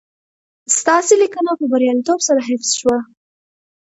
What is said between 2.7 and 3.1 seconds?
شوه